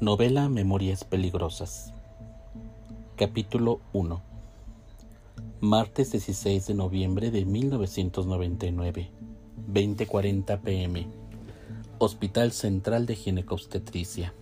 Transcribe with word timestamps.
Novela 0.00 0.48
Memorias 0.48 1.04
Peligrosas. 1.04 1.92
Capítulo 3.16 3.82
1. 3.92 4.22
Martes 5.60 6.12
16 6.12 6.68
de 6.68 6.72
noviembre 6.72 7.30
de 7.30 7.44
1999, 7.44 9.10
20:40 9.70 10.60
pm. 10.62 11.06
Hospital 11.98 12.52
Central 12.52 13.04
de 13.04 13.14
Ginecobstetricia. 13.14 14.32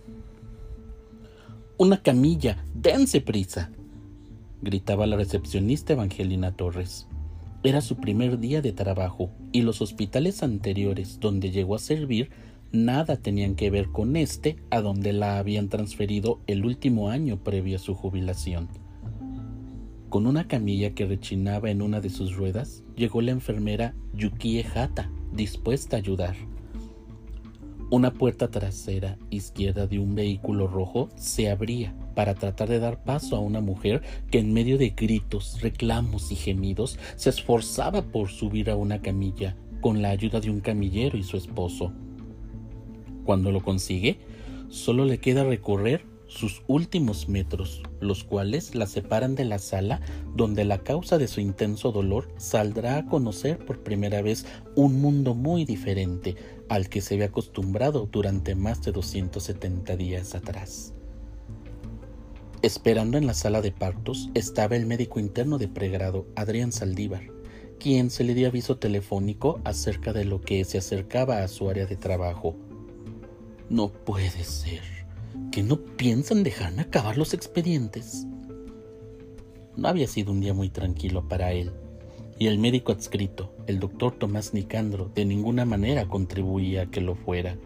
Una 1.77 2.01
camilla, 2.01 2.63
dense 2.73 3.19
prisa, 3.19 3.69
gritaba 4.61 5.07
la 5.07 5.17
recepcionista 5.17 5.91
Evangelina 5.91 6.53
Torres. 6.53 7.05
Era 7.63 7.81
su 7.81 7.97
primer 7.97 8.39
día 8.39 8.61
de 8.61 8.71
trabajo 8.71 9.29
y 9.51 9.63
los 9.63 9.81
hospitales 9.81 10.41
anteriores 10.41 11.19
donde 11.19 11.51
llegó 11.51 11.75
a 11.75 11.79
servir 11.79 12.29
nada 12.71 13.17
tenían 13.17 13.55
que 13.55 13.69
ver 13.69 13.89
con 13.89 14.15
este 14.15 14.57
a 14.69 14.81
donde 14.81 15.13
la 15.13 15.37
habían 15.37 15.69
transferido 15.69 16.39
el 16.47 16.65
último 16.65 17.09
año 17.09 17.43
previo 17.43 17.77
a 17.77 17.79
su 17.79 17.95
jubilación. 17.95 18.67
Con 20.09 20.25
una 20.25 20.47
camilla 20.47 20.95
que 20.95 21.05
rechinaba 21.05 21.69
en 21.69 21.81
una 21.81 22.01
de 22.01 22.09
sus 22.09 22.35
ruedas, 22.35 22.83
llegó 22.95 23.21
la 23.21 23.31
enfermera 23.31 23.93
Yukie 24.13 24.63
Hata, 24.63 25.11
dispuesta 25.31 25.97
a 25.97 25.99
ayudar. 25.99 26.35
Una 27.91 28.13
puerta 28.13 28.49
trasera 28.49 29.17
izquierda 29.31 29.87
de 29.87 29.97
un 29.97 30.13
vehículo 30.13 30.67
rojo 30.67 31.09
se 31.15 31.49
abría 31.49 31.95
para 32.13 32.35
tratar 32.35 32.69
de 32.69 32.79
dar 32.79 33.03
paso 33.03 33.35
a 33.35 33.39
una 33.39 33.61
mujer 33.61 34.03
que 34.29 34.39
en 34.39 34.53
medio 34.53 34.77
de 34.77 34.89
gritos, 34.89 35.59
reclamos 35.61 36.31
y 36.31 36.35
gemidos 36.35 36.99
se 37.15 37.29
esforzaba 37.29 38.03
por 38.03 38.29
subir 38.29 38.69
a 38.69 38.75
una 38.75 39.01
camilla 39.01 39.55
con 39.81 40.01
la 40.01 40.09
ayuda 40.09 40.39
de 40.39 40.49
un 40.49 40.59
camillero 40.59 41.17
y 41.17 41.23
su 41.23 41.37
esposo. 41.37 41.93
Cuando 43.29 43.51
lo 43.51 43.61
consigue, 43.61 44.17
solo 44.69 45.05
le 45.05 45.19
queda 45.19 45.43
recorrer 45.43 46.03
sus 46.25 46.63
últimos 46.65 47.29
metros, 47.29 47.83
los 47.99 48.23
cuales 48.23 48.73
la 48.73 48.87
separan 48.87 49.35
de 49.35 49.45
la 49.45 49.59
sala 49.59 50.01
donde 50.35 50.65
la 50.65 50.79
causa 50.79 51.19
de 51.19 51.27
su 51.27 51.39
intenso 51.39 51.91
dolor 51.91 52.33
saldrá 52.37 52.97
a 52.97 53.05
conocer 53.05 53.63
por 53.63 53.83
primera 53.83 54.23
vez 54.23 54.47
un 54.75 54.99
mundo 54.99 55.35
muy 55.35 55.63
diferente 55.63 56.37
al 56.69 56.89
que 56.89 57.01
se 57.01 57.13
había 57.13 57.27
acostumbrado 57.27 58.09
durante 58.11 58.55
más 58.55 58.81
de 58.81 58.93
270 58.93 59.95
días 59.95 60.33
atrás. 60.33 60.95
Esperando 62.63 63.19
en 63.19 63.27
la 63.27 63.35
sala 63.35 63.61
de 63.61 63.71
partos 63.71 64.31
estaba 64.33 64.75
el 64.75 64.87
médico 64.87 65.19
interno 65.19 65.59
de 65.59 65.67
pregrado, 65.67 66.25
Adrián 66.35 66.71
Saldívar, 66.71 67.27
quien 67.79 68.09
se 68.09 68.23
le 68.23 68.33
dio 68.33 68.47
aviso 68.47 68.77
telefónico 68.77 69.61
acerca 69.65 70.13
de 70.13 70.25
lo 70.25 70.41
que 70.41 70.65
se 70.65 70.79
acercaba 70.79 71.43
a 71.43 71.47
su 71.47 71.69
área 71.69 71.85
de 71.85 71.95
trabajo 71.95 72.55
no 73.69 73.89
puede 73.89 74.43
ser. 74.43 74.81
¿Que 75.51 75.63
no 75.63 75.77
piensan 75.77 76.43
dejarme 76.43 76.81
acabar 76.81 77.17
los 77.17 77.33
expedientes? 77.33 78.25
No 79.75 79.87
había 79.87 80.07
sido 80.07 80.31
un 80.31 80.41
día 80.41 80.53
muy 80.53 80.69
tranquilo 80.69 81.27
para 81.27 81.53
él, 81.53 81.71
y 82.39 82.47
el 82.47 82.57
médico 82.57 82.91
adscrito, 82.91 83.53
el 83.67 83.79
doctor 83.79 84.13
Tomás 84.13 84.53
Nicandro, 84.53 85.11
de 85.13 85.25
ninguna 85.25 85.65
manera 85.65 86.07
contribuía 86.07 86.83
a 86.83 86.85
que 86.87 87.01
lo 87.01 87.15
fuera. 87.15 87.57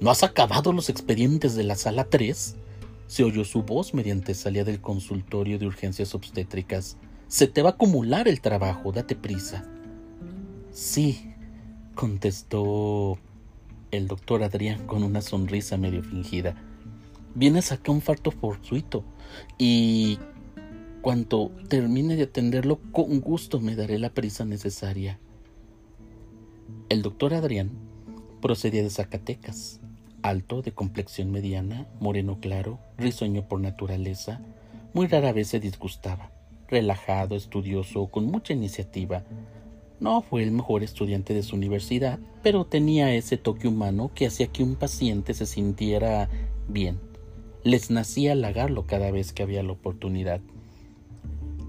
¿No 0.00 0.10
has 0.10 0.22
acabado 0.22 0.72
los 0.72 0.88
expedientes 0.88 1.54
de 1.54 1.64
la 1.64 1.74
sala 1.74 2.04
3? 2.04 2.56
Se 3.06 3.24
oyó 3.24 3.44
su 3.44 3.62
voz 3.62 3.92
mediante 3.92 4.34
salida 4.34 4.64
del 4.64 4.80
consultorio 4.80 5.58
de 5.58 5.66
urgencias 5.66 6.14
obstétricas. 6.14 6.96
Se 7.28 7.46
te 7.46 7.62
va 7.62 7.70
a 7.70 7.72
acumular 7.72 8.26
el 8.26 8.40
trabajo, 8.40 8.92
date 8.92 9.14
prisa. 9.14 9.64
Sí, 10.72 11.34
contestó 11.94 13.18
el 13.90 14.08
doctor 14.08 14.42
Adrián 14.42 14.86
con 14.86 15.02
una 15.02 15.20
sonrisa 15.20 15.76
medio 15.76 16.02
fingida. 16.02 16.54
Vienes 17.34 17.72
acá 17.72 17.92
un 17.92 18.00
farto 18.00 18.30
fortuito 18.30 19.04
y 19.58 20.18
cuanto 21.00 21.50
termine 21.68 22.16
de 22.16 22.24
atenderlo, 22.24 22.80
con 22.92 23.20
gusto 23.20 23.60
me 23.60 23.76
daré 23.76 23.98
la 23.98 24.10
prisa 24.10 24.44
necesaria. 24.44 25.18
El 26.88 27.02
doctor 27.02 27.34
Adrián 27.34 27.70
procedía 28.40 28.82
de 28.82 28.90
Zacatecas, 28.90 29.80
alto, 30.22 30.62
de 30.62 30.72
complexión 30.72 31.30
mediana, 31.30 31.86
moreno 32.00 32.40
claro, 32.40 32.78
risueño 32.98 33.48
por 33.48 33.60
naturaleza, 33.60 34.40
muy 34.92 35.06
rara 35.06 35.32
vez 35.32 35.48
se 35.48 35.60
disgustaba, 35.60 36.32
relajado, 36.68 37.36
estudioso, 37.36 38.08
con 38.08 38.26
mucha 38.26 38.52
iniciativa, 38.52 39.24
no 40.00 40.22
fue 40.22 40.42
el 40.42 40.50
mejor 40.50 40.82
estudiante 40.82 41.34
de 41.34 41.42
su 41.42 41.56
universidad, 41.56 42.18
pero 42.42 42.64
tenía 42.64 43.14
ese 43.14 43.36
toque 43.36 43.68
humano 43.68 44.10
que 44.14 44.26
hacía 44.26 44.46
que 44.46 44.62
un 44.62 44.74
paciente 44.74 45.34
se 45.34 45.46
sintiera 45.46 46.28
bien. 46.68 46.98
Les 47.62 47.90
nacía 47.90 48.32
halagarlo 48.32 48.86
cada 48.86 49.10
vez 49.10 49.32
que 49.32 49.42
había 49.42 49.62
la 49.62 49.72
oportunidad. 49.72 50.40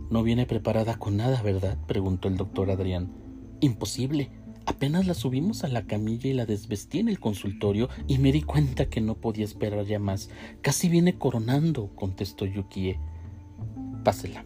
No 0.09 0.24
viene 0.24 0.46
preparada 0.46 0.97
con 0.97 1.18
nada, 1.18 1.42
¿verdad? 1.42 1.78
preguntó 1.88 2.30
el 2.30 2.38
doctor 2.38 2.72
Adrián. 2.72 3.12
Imposible. 3.59 4.30
Apenas 4.66 5.08
la 5.08 5.13
subimos 5.13 5.63
a 5.63 5.68
la 5.68 5.86
camilla 5.86 6.30
y 6.30 6.34
la 6.34 6.46
desvestí 6.46 7.00
en 7.00 7.09
el 7.09 7.19
consultorio 7.19 7.90
y 8.08 8.19
me 8.19 8.31
di 8.31 8.42
cuenta 8.42 8.86
que 8.86 9.02
no 9.02 9.16
podía 9.16 9.44
esperar 9.44 9.86
ya 9.86 10.00
más. 10.00 10.30
Casi 10.62 10.88
viene 10.88 11.18
coronando, 11.18 11.90
contestó 11.96 12.46
Yukie. 12.46 12.98
Pásela. 14.03 14.46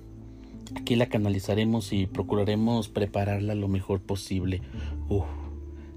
Aquí 0.73 0.95
la 0.95 1.07
canalizaremos 1.07 1.93
y 1.93 2.07
procuraremos 2.07 2.89
prepararla 2.89 3.53
lo 3.53 3.67
mejor 3.67 4.01
posible. 4.01 4.61
Uf, 5.09 5.25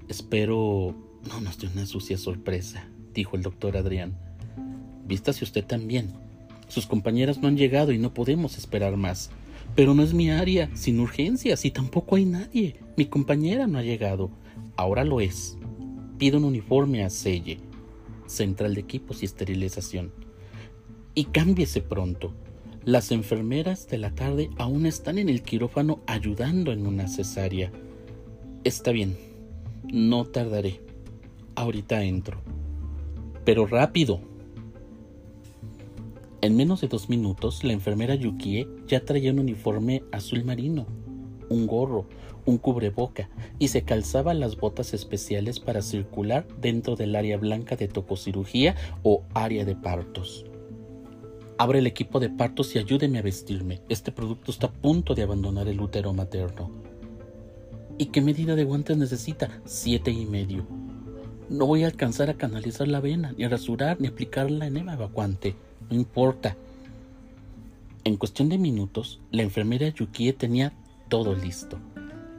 espero 0.07 0.95
no 1.27 1.41
nos 1.41 1.57
dé 1.59 1.67
una 1.67 1.85
sucia 1.85 2.17
sorpresa, 2.17 2.87
dijo 3.13 3.35
el 3.35 3.43
doctor 3.43 3.77
Adrián. 3.77 4.17
Vístase 5.05 5.43
usted 5.43 5.65
también. 5.65 6.13
Sus 6.67 6.85
compañeras 6.85 7.39
no 7.39 7.47
han 7.47 7.57
llegado 7.57 7.91
y 7.91 7.97
no 7.97 8.13
podemos 8.13 8.57
esperar 8.57 8.95
más. 8.95 9.31
Pero 9.75 9.93
no 9.93 10.03
es 10.03 10.13
mi 10.13 10.29
área, 10.29 10.69
sin 10.75 10.99
urgencias, 10.99 11.65
y 11.65 11.71
tampoco 11.71 12.15
hay 12.15 12.25
nadie. 12.25 12.77
Mi 12.95 13.05
compañera 13.05 13.67
no 13.67 13.79
ha 13.79 13.83
llegado. 13.83 14.29
Ahora 14.75 15.03
lo 15.03 15.19
es. 15.19 15.57
Pido 16.17 16.37
un 16.37 16.43
uniforme 16.45 17.03
a 17.03 17.09
Selle, 17.09 17.59
central 18.27 18.75
de 18.75 18.81
equipos 18.81 19.21
y 19.21 19.25
esterilización. 19.25 20.11
Y 21.15 21.25
cámbiese 21.25 21.81
pronto. 21.81 22.33
Las 22.85 23.11
enfermeras 23.11 23.89
de 23.89 23.97
la 23.97 24.15
tarde 24.15 24.49
aún 24.57 24.85
están 24.85 25.17
en 25.17 25.27
el 25.27 25.43
quirófano 25.43 25.99
ayudando 26.07 26.71
en 26.71 26.87
una 26.87 27.07
cesárea. 27.09 27.71
Está 28.63 28.91
bien, 28.91 29.17
no 29.91 30.25
tardaré. 30.25 30.81
Ahorita 31.55 32.03
entro. 32.03 32.41
Pero 33.43 33.67
rápido. 33.67 34.21
En 36.41 36.55
menos 36.55 36.79
de 36.79 36.87
dos 36.87 37.09
minutos, 37.09 37.65
la 37.65 37.73
enfermera 37.73 38.15
Yukie 38.15 38.65
ya 38.87 39.03
traía 39.03 39.33
un 39.33 39.39
uniforme 39.39 40.03
azul 40.13 40.45
marino, 40.45 40.87
un 41.49 41.67
gorro, 41.67 42.05
un 42.45 42.57
cubreboca 42.57 43.29
y 43.59 43.67
se 43.67 43.83
calzaba 43.83 44.33
las 44.33 44.55
botas 44.55 44.93
especiales 44.93 45.59
para 45.59 45.81
circular 45.81 46.47
dentro 46.61 46.95
del 46.95 47.17
área 47.17 47.37
blanca 47.37 47.75
de 47.75 47.89
tococirugía 47.89 48.75
o 49.03 49.23
área 49.33 49.65
de 49.65 49.75
partos. 49.75 50.45
Abre 51.59 51.79
el 51.79 51.87
equipo 51.87 52.21
de 52.21 52.29
partos 52.29 52.73
y 52.73 52.79
ayúdeme 52.79 53.19
a 53.19 53.21
vestirme. 53.21 53.81
Este 53.89 54.13
producto 54.13 54.49
está 54.49 54.67
a 54.67 54.71
punto 54.71 55.13
de 55.13 55.23
abandonar 55.23 55.67
el 55.67 55.81
útero 55.81 56.13
materno. 56.13 56.71
¿Y 57.97 58.05
qué 58.05 58.21
medida 58.21 58.55
de 58.55 58.63
guantes 58.63 58.95
necesita? 58.95 59.49
Siete 59.65 60.09
y 60.09 60.25
medio. 60.25 60.65
No 61.49 61.65
voy 61.65 61.83
a 61.83 61.87
alcanzar 61.87 62.29
a 62.29 62.35
canalizar 62.35 62.87
la 62.87 63.01
vena, 63.01 63.33
ni 63.37 63.43
a 63.43 63.49
rasurar, 63.49 63.99
ni 63.99 64.07
a 64.07 64.11
aplicar 64.11 64.49
la 64.49 64.67
enema 64.67 64.93
evacuante. 64.93 65.53
No 65.89 65.97
importa. 65.97 66.55
En 68.05 68.15
cuestión 68.15 68.47
de 68.47 68.57
minutos, 68.57 69.19
la 69.29 69.43
enfermera 69.43 69.89
Yukie 69.89 70.31
tenía 70.31 70.71
todo 71.09 71.35
listo. 71.35 71.77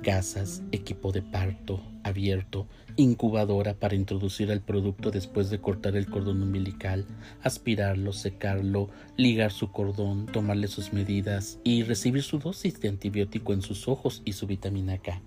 Gasas, 0.03 0.63
equipo 0.73 1.13
de 1.13 1.21
parto 1.21 1.83
abierto, 2.05 2.67
incubadora 3.01 3.75
para 3.75 3.95
introducir 3.95 4.51
el 4.51 4.61
producto 4.61 5.11
después 5.11 5.51
de 5.51 5.61
cortar 5.61 5.97
el 5.97 6.07
cordón 6.07 6.43
umbilical, 6.43 7.07
aspirarlo, 7.43 8.13
secarlo, 8.13 8.89
ligar 9.17 9.53
su 9.53 9.71
cordón, 9.73 10.27
tomarle 10.27 10.69
sus 10.69 10.93
medidas 10.93 11.59
y 11.65 11.83
recibir 11.83 12.23
su 12.23 12.39
dosis 12.39 12.81
de 12.81 12.89
antibiótico 12.89 13.53
en 13.53 13.63
sus 13.63 13.89
ojos 13.89 14.23
y 14.25 14.33
su 14.33 14.47
vitamina 14.47 14.99
K. 14.99 15.21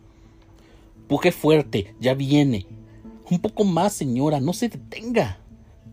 Puje 1.08 1.32
fuerte, 1.32 1.96
ya 2.00 2.14
viene. 2.14 2.66
Un 3.30 3.40
poco 3.40 3.64
más, 3.64 3.94
señora, 3.94 4.40
no 4.40 4.54
se 4.54 4.70
detenga, 4.70 5.40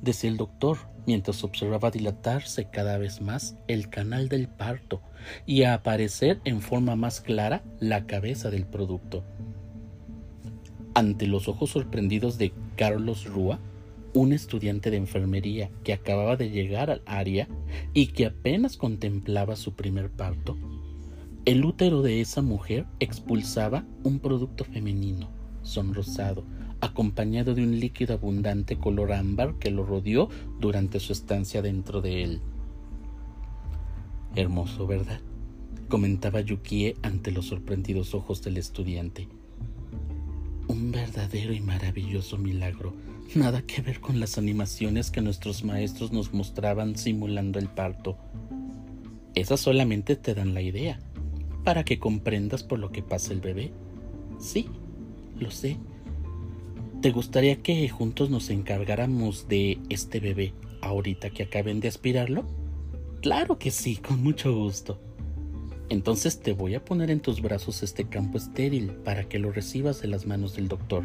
decía 0.02 0.30
el 0.30 0.36
doctor, 0.36 0.78
mientras 1.06 1.42
observaba 1.44 1.90
dilatarse 1.90 2.68
cada 2.70 2.98
vez 2.98 3.20
más 3.20 3.56
el 3.66 3.88
canal 3.88 4.28
del 4.28 4.48
parto 4.48 5.00
y 5.46 5.64
aparecer 5.64 6.40
en 6.44 6.60
forma 6.60 6.96
más 6.96 7.20
clara 7.20 7.62
la 7.78 8.06
cabeza 8.06 8.50
del 8.50 8.66
producto. 8.66 9.24
Ante 10.94 11.26
los 11.26 11.46
ojos 11.48 11.70
sorprendidos 11.70 12.36
de 12.36 12.52
Carlos 12.76 13.24
Rúa, 13.24 13.60
un 14.12 14.32
estudiante 14.32 14.90
de 14.90 14.96
enfermería 14.96 15.70
que 15.84 15.92
acababa 15.92 16.36
de 16.36 16.50
llegar 16.50 16.90
al 16.90 17.02
área 17.06 17.48
y 17.94 18.08
que 18.08 18.26
apenas 18.26 18.76
contemplaba 18.76 19.54
su 19.54 19.74
primer 19.74 20.10
parto, 20.10 20.56
el 21.44 21.64
útero 21.64 22.02
de 22.02 22.20
esa 22.20 22.42
mujer 22.42 22.86
expulsaba 22.98 23.84
un 24.02 24.18
producto 24.18 24.64
femenino, 24.64 25.30
sonrosado, 25.62 26.44
acompañado 26.80 27.54
de 27.54 27.62
un 27.62 27.78
líquido 27.78 28.14
abundante 28.14 28.76
color 28.76 29.12
ámbar 29.12 29.54
que 29.58 29.70
lo 29.70 29.84
rodeó 29.84 30.28
durante 30.58 30.98
su 30.98 31.12
estancia 31.12 31.62
dentro 31.62 32.00
de 32.00 32.24
él. 32.24 32.40
Hermoso, 34.34 34.86
¿verdad? 34.86 35.20
comentaba 35.88 36.40
Yukie 36.40 36.96
ante 37.02 37.32
los 37.32 37.46
sorprendidos 37.46 38.14
ojos 38.14 38.42
del 38.42 38.56
estudiante. 38.56 39.28
Un 40.80 40.92
verdadero 40.92 41.52
y 41.52 41.60
maravilloso 41.60 42.38
milagro, 42.38 42.94
nada 43.34 43.60
que 43.60 43.82
ver 43.82 44.00
con 44.00 44.18
las 44.18 44.38
animaciones 44.38 45.10
que 45.10 45.20
nuestros 45.20 45.62
maestros 45.62 46.10
nos 46.10 46.32
mostraban 46.32 46.96
simulando 46.96 47.58
el 47.58 47.68
parto. 47.68 48.16
Esas 49.34 49.60
solamente 49.60 50.16
te 50.16 50.34
dan 50.34 50.54
la 50.54 50.62
idea, 50.62 50.98
para 51.64 51.84
que 51.84 51.98
comprendas 51.98 52.62
por 52.62 52.78
lo 52.78 52.92
que 52.92 53.02
pasa 53.02 53.34
el 53.34 53.42
bebé. 53.42 53.72
Sí, 54.38 54.70
lo 55.38 55.50
sé. 55.50 55.76
¿Te 57.02 57.10
gustaría 57.10 57.60
que 57.60 57.86
juntos 57.90 58.30
nos 58.30 58.48
encargáramos 58.48 59.48
de 59.48 59.78
este 59.90 60.18
bebé 60.18 60.54
ahorita 60.80 61.28
que 61.28 61.42
acaben 61.42 61.80
de 61.80 61.88
aspirarlo? 61.88 62.46
Claro 63.20 63.58
que 63.58 63.70
sí, 63.70 63.96
con 63.96 64.22
mucho 64.22 64.56
gusto. 64.56 64.98
Entonces 65.90 66.38
te 66.38 66.52
voy 66.52 66.76
a 66.76 66.84
poner 66.84 67.10
en 67.10 67.18
tus 67.18 67.42
brazos 67.42 67.82
este 67.82 68.04
campo 68.08 68.38
estéril 68.38 68.92
para 68.92 69.28
que 69.28 69.40
lo 69.40 69.50
recibas 69.50 70.00
de 70.00 70.06
las 70.06 70.24
manos 70.24 70.54
del 70.54 70.68
doctor 70.68 71.02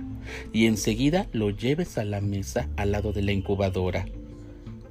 y 0.53 0.67
enseguida 0.67 1.27
lo 1.33 1.49
lleves 1.49 1.97
a 1.97 2.05
la 2.05 2.21
mesa 2.21 2.69
al 2.77 2.91
lado 2.91 3.11
de 3.11 3.23
la 3.23 3.31
incubadora. 3.31 4.05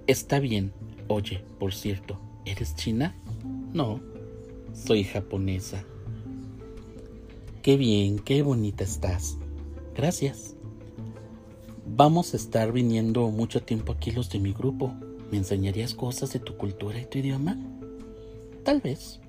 Está 0.09 0.41
bien. 0.41 0.73
Oye, 1.07 1.45
por 1.61 1.73
cierto, 1.73 2.21
¿eres 2.45 2.75
china? 2.75 3.15
No, 3.73 4.01
soy 4.73 5.05
japonesa. 5.05 5.85
Qué 7.63 7.77
bien, 7.77 8.19
qué 8.19 8.43
bonita 8.43 8.83
estás. 8.83 9.39
Gracias. 9.95 10.57
Vamos 11.87 12.35
a 12.35 12.37
estar 12.37 12.73
viniendo 12.73 13.31
mucho 13.31 13.63
tiempo 13.63 13.93
aquí 13.93 14.11
los 14.11 14.29
de 14.29 14.41
mi 14.41 14.53
grupo. 14.53 14.93
¿Me 15.31 15.39
enseñarías 15.39 15.95
cosas 15.95 16.33
de 16.33 16.41
tu 16.41 16.57
cultura 16.57 17.01
y 17.01 17.07
tu 17.07 17.19
idioma? 17.19 17.57
Tal 18.65 18.81
vez. 18.81 19.21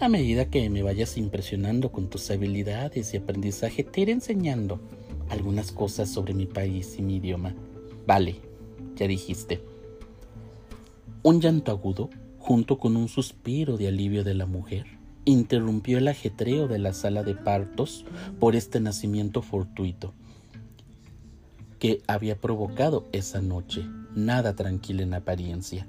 A 0.00 0.08
medida 0.08 0.50
que 0.50 0.68
me 0.68 0.82
vayas 0.82 1.16
impresionando 1.16 1.92
con 1.92 2.08
tus 2.08 2.30
habilidades 2.30 3.14
y 3.14 3.18
aprendizaje, 3.18 3.84
te 3.84 4.00
iré 4.00 4.12
enseñando 4.12 4.80
algunas 5.28 5.72
cosas 5.72 6.10
sobre 6.10 6.34
mi 6.34 6.46
país 6.46 6.96
y 6.98 7.02
mi 7.02 7.16
idioma. 7.16 7.54
Vale, 8.06 8.36
ya 8.96 9.06
dijiste. 9.06 9.62
Un 11.22 11.40
llanto 11.40 11.70
agudo, 11.70 12.10
junto 12.38 12.78
con 12.78 12.96
un 12.96 13.08
suspiro 13.08 13.76
de 13.76 13.88
alivio 13.88 14.24
de 14.24 14.34
la 14.34 14.46
mujer, 14.46 14.86
interrumpió 15.24 15.98
el 15.98 16.08
ajetreo 16.08 16.66
de 16.66 16.78
la 16.78 16.92
sala 16.92 17.22
de 17.22 17.34
partos 17.34 18.04
por 18.40 18.56
este 18.56 18.80
nacimiento 18.80 19.40
fortuito 19.40 20.14
que 21.82 22.00
había 22.06 22.36
provocado 22.36 23.08
esa 23.10 23.40
noche, 23.40 23.84
nada 24.14 24.54
tranquila 24.54 25.02
en 25.02 25.14
apariencia. 25.14 25.84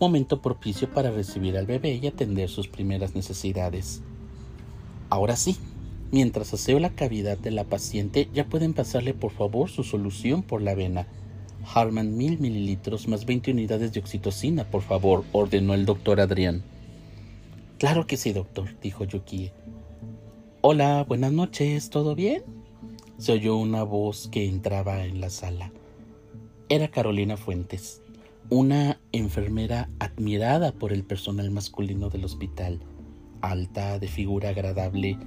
Momento 0.00 0.42
propicio 0.42 0.90
para 0.92 1.10
recibir 1.10 1.56
al 1.56 1.66
bebé 1.66 1.94
y 1.94 2.06
atender 2.06 2.48
sus 2.48 2.68
primeras 2.68 3.14
necesidades. 3.14 4.02
Ahora 5.08 5.36
sí, 5.36 5.56
mientras 6.10 6.52
aseo 6.52 6.80
la 6.80 6.90
cavidad 6.90 7.38
de 7.38 7.50
la 7.50 7.64
paciente, 7.64 8.28
ya 8.34 8.46
pueden 8.46 8.74
pasarle 8.74 9.14
por 9.14 9.30
favor 9.30 9.70
su 9.70 9.84
solución 9.84 10.42
por 10.42 10.62
la 10.62 10.74
vena. 10.74 11.06
Harman 11.74 12.16
mil 12.16 12.38
mililitros 12.38 13.08
más 13.08 13.24
20 13.24 13.52
unidades 13.52 13.92
de 13.92 14.00
oxitocina, 14.00 14.64
por 14.64 14.82
favor, 14.82 15.24
ordenó 15.32 15.74
el 15.74 15.86
doctor 15.86 16.20
Adrián. 16.20 16.62
Claro 17.78 18.06
que 18.06 18.16
sí, 18.16 18.32
doctor, 18.32 18.68
dijo 18.80 19.04
Yukie. 19.04 19.52
Hola, 20.60 21.04
buenas 21.06 21.32
noches, 21.32 21.90
¿todo 21.90 22.14
bien? 22.14 22.42
se 23.18 23.32
oyó 23.32 23.56
una 23.56 23.82
voz 23.82 24.28
que 24.28 24.46
entraba 24.46 25.04
en 25.04 25.20
la 25.20 25.30
sala. 25.30 25.72
Era 26.68 26.88
Carolina 26.88 27.36
Fuentes, 27.36 28.02
una 28.54 29.00
enfermera 29.10 29.90
admirada 29.98 30.70
por 30.70 30.92
el 30.92 31.02
personal 31.02 31.50
masculino 31.50 32.08
del 32.08 32.24
hospital, 32.24 32.78
alta, 33.40 33.98
de 33.98 34.06
figura 34.06 34.50
agradable, 34.50 35.18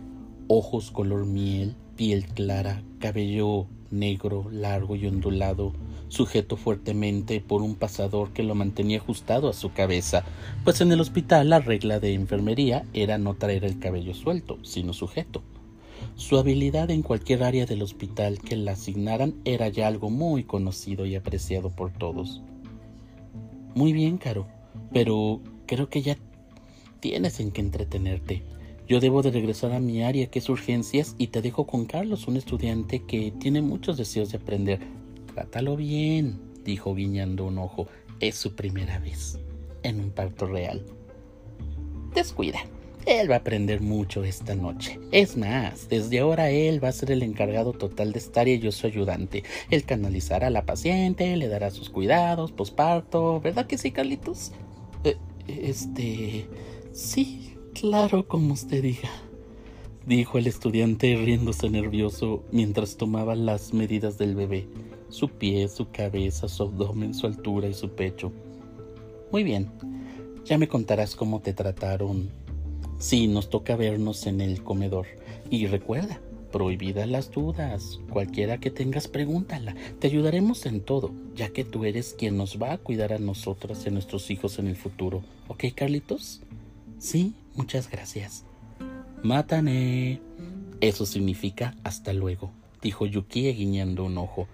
ojos 0.47 0.91
color 0.91 1.25
miel, 1.25 1.75
piel 1.97 2.25
clara, 2.25 2.81
cabello 2.99 3.67
negro, 3.91 4.45
largo 4.49 4.95
y 4.95 5.07
ondulado, 5.07 5.73
sujeto 6.07 6.55
fuertemente 6.55 7.41
por 7.41 7.63
un 7.63 7.75
pasador 7.75 8.31
que 8.31 8.43
lo 8.43 8.55
mantenía 8.55 8.99
ajustado 8.99 9.49
a 9.49 9.53
su 9.53 9.73
cabeza, 9.73 10.23
pues 10.63 10.79
en 10.79 10.93
el 10.93 11.01
hospital 11.01 11.49
la 11.49 11.59
regla 11.59 11.99
de 11.99 12.13
enfermería 12.13 12.85
era 12.93 13.17
no 13.17 13.33
traer 13.33 13.65
el 13.65 13.77
cabello 13.77 14.13
suelto, 14.13 14.57
sino 14.63 14.93
sujeto. 14.93 15.43
Su 16.15 16.37
habilidad 16.37 16.91
en 16.91 17.01
cualquier 17.01 17.43
área 17.43 17.65
del 17.65 17.81
hospital 17.81 18.39
que 18.39 18.55
la 18.55 18.71
asignaran 18.71 19.35
era 19.43 19.67
ya 19.67 19.87
algo 19.87 20.09
muy 20.09 20.45
conocido 20.45 21.05
y 21.05 21.15
apreciado 21.15 21.71
por 21.71 21.91
todos. 21.91 22.41
Muy 23.77 23.93
bien, 23.93 24.17
Caro, 24.17 24.47
pero 24.91 25.39
creo 25.67 25.87
que 25.87 26.01
ya 26.01 26.17
tienes 26.99 27.39
en 27.39 27.51
qué 27.51 27.61
entretenerte. 27.61 28.41
Yo 28.87 28.99
debo 28.99 29.21
de 29.21 29.29
regresar 29.29 29.71
a 29.71 29.79
mi 29.79 30.01
área 30.01 30.31
que 30.31 30.39
es 30.39 30.49
urgencias 30.49 31.13
y 31.19 31.27
te 31.27 31.43
dejo 31.43 31.67
con 31.67 31.85
Carlos, 31.85 32.27
un 32.27 32.37
estudiante 32.37 33.03
que 33.05 33.31
tiene 33.39 33.61
muchos 33.61 33.95
deseos 33.95 34.31
de 34.31 34.39
aprender. 34.39 34.79
Trátalo 35.31 35.75
bien, 35.75 36.39
dijo 36.63 36.95
guiñando 36.95 37.45
un 37.45 37.59
ojo. 37.59 37.87
Es 38.19 38.33
su 38.33 38.55
primera 38.55 38.97
vez 38.97 39.37
en 39.83 39.99
un 39.99 40.09
parto 40.09 40.47
real. 40.47 40.83
Descuida, 42.15 42.61
él 43.07 43.31
va 43.31 43.35
a 43.35 43.39
aprender 43.39 43.79
mucho 43.79 44.25
esta 44.25 44.53
noche. 44.53 44.99
Es 45.11 45.37
más, 45.37 45.87
desde 45.87 46.19
ahora 46.19 46.49
él 46.49 46.83
va 46.83 46.89
a 46.89 46.91
ser 46.91 47.11
el 47.11 47.23
encargado 47.23 47.71
total 47.71 48.11
de 48.11 48.19
estar 48.19 48.49
y 48.49 48.59
yo 48.59 48.71
su 48.73 48.85
ayudante. 48.85 49.43
Él 49.69 49.85
canalizará 49.85 50.47
a 50.47 50.49
la 50.51 50.65
paciente, 50.65 51.37
le 51.37 51.47
dará 51.47 51.71
sus 51.71 51.89
cuidados, 51.89 52.51
posparto, 52.51 53.39
¿verdad 53.39 53.65
que 53.65 53.77
sí, 53.77 53.91
Carlitos? 53.91 54.51
Eh, 55.05 55.15
este... 55.47 56.47
Sí, 56.91 57.53
claro, 57.73 58.27
como 58.27 58.53
usted 58.53 58.83
diga. 58.83 59.09
Dijo 60.05 60.37
el 60.37 60.47
estudiante 60.47 61.15
riéndose 61.15 61.69
nervioso 61.69 62.43
mientras 62.51 62.97
tomaba 62.97 63.35
las 63.35 63.73
medidas 63.73 64.17
del 64.17 64.35
bebé. 64.35 64.67
Su 65.09 65.29
pie, 65.29 65.69
su 65.69 65.91
cabeza, 65.91 66.49
su 66.49 66.63
abdomen, 66.63 67.13
su 67.13 67.25
altura 67.27 67.69
y 67.69 67.73
su 67.73 67.89
pecho. 67.89 68.33
Muy 69.31 69.43
bien. 69.43 69.71
Ya 70.43 70.57
me 70.57 70.67
contarás 70.67 71.15
cómo 71.15 71.39
te 71.39 71.53
trataron 71.53 72.29
Sí, 72.99 73.27
nos 73.27 73.49
toca 73.49 73.75
vernos 73.75 74.25
en 74.25 74.41
el 74.41 74.63
comedor. 74.63 75.05
Y 75.51 75.67
recuerda, 75.67 76.19
prohibidas 76.51 77.07
las 77.07 77.31
dudas. 77.31 77.99
Cualquiera 78.09 78.57
que 78.57 78.71
tengas, 78.71 79.07
pregúntala. 79.07 79.75
Te 79.99 80.07
ayudaremos 80.07 80.65
en 80.65 80.81
todo, 80.81 81.11
ya 81.35 81.49
que 81.49 81.63
tú 81.63 81.85
eres 81.85 82.15
quien 82.17 82.37
nos 82.37 82.61
va 82.61 82.73
a 82.73 82.77
cuidar 82.79 83.13
a 83.13 83.19
nosotras 83.19 83.83
y 83.85 83.89
a 83.89 83.91
nuestros 83.91 84.31
hijos 84.31 84.57
en 84.57 84.67
el 84.67 84.75
futuro. 84.75 85.21
¿Ok, 85.47 85.65
Carlitos? 85.75 86.41
Sí, 86.97 87.33
muchas 87.55 87.89
gracias. 87.89 88.45
Mátane. 89.21 90.19
Eso 90.81 91.05
significa 91.05 91.75
hasta 91.83 92.13
luego, 92.13 92.51
dijo 92.83 93.05
Yukie 93.05 93.51
guiñando 93.53 94.05
un 94.05 94.17
ojo. 94.17 94.47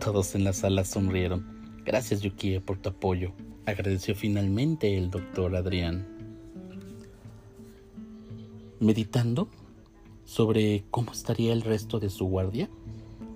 Todos 0.00 0.34
en 0.34 0.44
la 0.44 0.52
sala 0.52 0.84
sonrieron. 0.84 1.82
Gracias, 1.84 2.20
Yukie, 2.20 2.60
por 2.60 2.78
tu 2.78 2.90
apoyo, 2.90 3.32
agradeció 3.64 4.14
finalmente 4.14 4.96
el 4.96 5.10
doctor 5.10 5.56
Adrián 5.56 6.11
meditando 8.82 9.48
sobre 10.24 10.84
cómo 10.90 11.12
estaría 11.12 11.52
el 11.52 11.62
resto 11.62 12.00
de 12.00 12.10
su 12.10 12.26
guardia, 12.26 12.68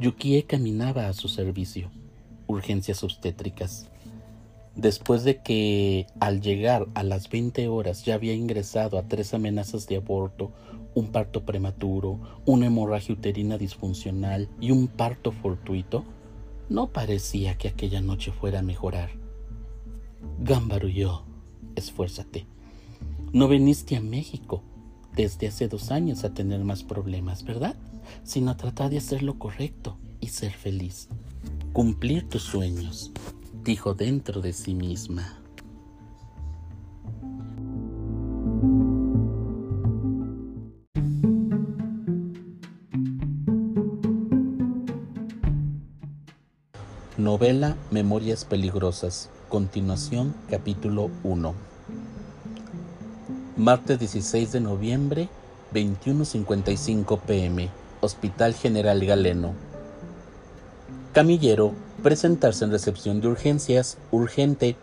Yukie 0.01 0.43
caminaba 0.43 1.09
a 1.09 1.13
su 1.13 1.29
servicio, 1.29 1.91
urgencias 2.47 3.03
obstétricas. 3.03 3.89
Después 4.75 5.25
de 5.25 5.43
que 5.43 6.07
al 6.21 6.43
llegar 6.43 6.87
a 6.95 7.03
las 7.03 7.31
20 7.31 7.69
horas 7.69 8.05
ya 8.05 8.15
había 8.15 8.35
ingresado 8.35 8.99
a 8.99 9.09
tres 9.09 9.33
amenazas 9.33 9.87
de 9.87 9.97
aborto, 9.97 10.53
un 10.95 11.09
parto 11.13 11.45
prematuro, 11.45 12.21
una 12.45 12.67
hemorragia 12.67 13.15
uterina 13.15 13.57
disfuncional 13.57 14.49
y 14.61 14.73
un 14.73 14.89
parto 14.89 15.33
fortuito, 15.33 16.05
no 16.69 16.93
parecía 16.93 17.57
que 17.57 17.69
aquella 17.69 18.01
noche 18.01 18.33
fuera 18.33 18.59
a 18.59 18.63
mejorar. 18.63 19.11
yo, 20.93 21.25
esfuérzate. 21.75 22.47
No 23.33 23.49
viniste 23.49 23.97
a 23.97 24.01
México 24.01 24.63
desde 25.17 25.49
hace 25.49 25.67
dos 25.67 25.91
años 25.91 26.25
a 26.25 26.35
tener 26.35 26.63
más 26.63 26.85
problemas, 26.85 27.43
¿verdad? 27.43 27.75
Sino 28.23 28.51
a 28.51 28.57
tratar 28.57 28.91
de 28.91 28.99
hacer 28.99 29.23
lo 29.23 29.39
correcto 29.39 29.97
y 30.21 30.29
ser 30.29 30.53
feliz. 30.53 31.09
Cumplir 31.73 32.29
tus 32.29 32.43
sueños, 32.43 33.11
dijo 33.65 33.95
dentro 33.95 34.43
de 34.43 34.53
sí 34.53 34.75
misma. 34.75 35.39
Novela 47.17 47.77
Memorias 47.91 48.45
Peligrosas. 48.45 49.31
Continuación, 49.49 50.35
capítulo 50.51 51.11
1. 51.25 51.76
Martes 53.57 53.99
16 53.99 54.53
de 54.53 54.61
noviembre, 54.61 55.31
21.55 55.73 57.19
pm, 57.21 57.71
Hospital 58.03 58.53
General 58.53 59.03
Galeno. 59.03 59.55
Camillero, 61.15 61.73
presentarse 62.03 62.67
en 62.67 62.71
recepción 62.71 63.23
de 63.23 63.29
urgencias, 63.29 63.97
urgente. 64.11 64.77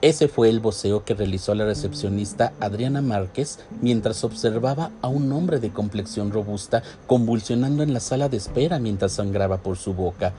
Ese 0.00 0.26
fue 0.28 0.48
el 0.48 0.60
voceo 0.60 1.04
que 1.04 1.12
realizó 1.12 1.54
la 1.54 1.66
recepcionista 1.66 2.54
Adriana 2.60 3.02
Márquez 3.02 3.58
mientras 3.82 4.24
observaba 4.24 4.90
a 5.02 5.08
un 5.08 5.30
hombre 5.30 5.60
de 5.60 5.68
complexión 5.68 6.32
robusta 6.32 6.82
convulsionando 7.06 7.82
en 7.82 7.92
la 7.92 8.00
sala 8.00 8.30
de 8.30 8.38
espera 8.38 8.78
mientras 8.78 9.12
sangraba 9.12 9.58
por 9.58 9.76
su 9.76 9.92
boca. 9.92 10.32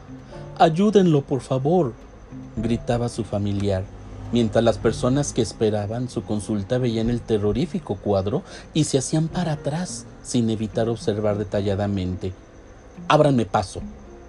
Ayúdenlo, 0.57 1.21
por 1.21 1.41
favor, 1.41 1.93
gritaba 2.57 3.09
su 3.09 3.23
familiar, 3.23 3.83
mientras 4.31 4.63
las 4.63 4.77
personas 4.77 5.33
que 5.33 5.41
esperaban 5.41 6.09
su 6.09 6.23
consulta 6.23 6.77
veían 6.77 7.09
el 7.09 7.21
terrorífico 7.21 7.95
cuadro 7.95 8.43
y 8.73 8.85
se 8.85 8.97
hacían 8.97 9.27
para 9.27 9.53
atrás 9.53 10.05
sin 10.23 10.49
evitar 10.49 10.89
observar 10.89 11.37
detalladamente. 11.37 12.33
Ábranme 13.07 13.45
paso, 13.45 13.81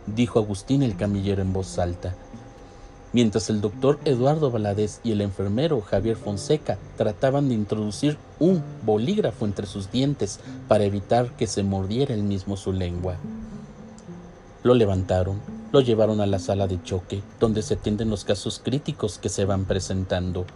dijo 0.06 0.38
Agustín 0.38 0.82
el 0.82 0.96
camillero 0.96 1.42
en 1.42 1.52
voz 1.52 1.78
alta 1.78 2.14
mientras 3.16 3.48
el 3.48 3.62
doctor 3.62 3.98
Eduardo 4.04 4.50
Valadez 4.50 5.00
y 5.02 5.12
el 5.12 5.22
enfermero 5.22 5.80
Javier 5.80 6.16
Fonseca 6.16 6.76
trataban 6.98 7.48
de 7.48 7.54
introducir 7.54 8.18
un 8.38 8.62
bolígrafo 8.84 9.46
entre 9.46 9.66
sus 9.66 9.90
dientes 9.90 10.38
para 10.68 10.84
evitar 10.84 11.30
que 11.30 11.46
se 11.46 11.62
mordiera 11.62 12.12
él 12.12 12.22
mismo 12.22 12.58
su 12.58 12.74
lengua. 12.74 13.16
Lo 14.62 14.74
levantaron, 14.74 15.40
lo 15.72 15.80
llevaron 15.80 16.20
a 16.20 16.26
la 16.26 16.38
sala 16.38 16.66
de 16.66 16.82
choque, 16.82 17.22
donde 17.40 17.62
se 17.62 17.74
atienden 17.74 18.10
los 18.10 18.24
casos 18.24 18.60
críticos 18.62 19.18
que 19.18 19.28
se 19.28 19.44
van 19.44 19.64
presentando. 19.64 20.46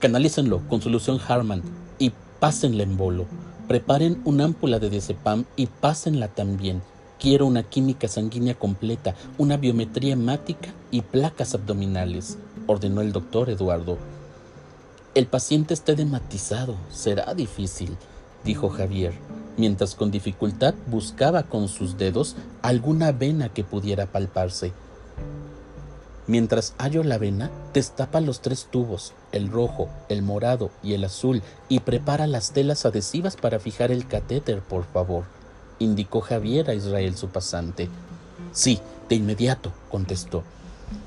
Canalícenlo 0.00 0.60
con 0.68 0.82
solución 0.82 1.20
Harman 1.26 1.62
y 1.98 2.12
pásenle 2.40 2.82
en 2.82 2.96
bolo. 2.96 3.26
Preparen 3.68 4.20
una 4.24 4.44
ámpula 4.44 4.78
de 4.78 4.90
diazepam 4.90 5.44
y 5.56 5.66
pásenla 5.66 6.28
también 6.28 6.82
Quiero 7.24 7.46
una 7.46 7.62
química 7.62 8.06
sanguínea 8.06 8.54
completa, 8.54 9.14
una 9.38 9.56
biometría 9.56 10.12
hemática 10.12 10.74
y 10.90 11.00
placas 11.00 11.54
abdominales, 11.54 12.36
ordenó 12.66 13.00
el 13.00 13.12
doctor 13.12 13.48
Eduardo. 13.48 13.96
El 15.14 15.26
paciente 15.26 15.72
está 15.72 15.92
edematizado, 15.92 16.76
será 16.90 17.32
difícil, 17.32 17.96
dijo 18.44 18.68
Javier, 18.68 19.14
mientras 19.56 19.94
con 19.94 20.10
dificultad 20.10 20.74
buscaba 20.86 21.44
con 21.44 21.68
sus 21.68 21.98
dedos 21.98 22.36
alguna 22.62 23.12
vena 23.12 23.48
que 23.48 23.64
pudiera 23.64 24.06
palparse. 24.06 24.72
Mientras 26.26 26.74
hallo 26.78 27.02
la 27.02 27.18
vena, 27.18 27.50
destapa 27.74 28.20
los 28.20 28.40
tres 28.40 28.68
tubos, 28.70 29.12
el 29.32 29.50
rojo, 29.50 29.88
el 30.08 30.22
morado 30.22 30.70
y 30.82 30.94
el 30.94 31.04
azul, 31.04 31.42
y 31.68 31.80
prepara 31.80 32.26
las 32.26 32.52
telas 32.52 32.86
adhesivas 32.86 33.36
para 33.36 33.58
fijar 33.58 33.90
el 33.90 34.08
catéter, 34.08 34.60
por 34.60 34.84
favor 34.84 35.24
indicó 35.78 36.20
Javier 36.20 36.70
a 36.70 36.74
Israel 36.74 37.16
su 37.16 37.28
pasante. 37.28 37.88
Sí, 38.52 38.80
de 39.08 39.16
inmediato, 39.16 39.72
contestó. 39.90 40.42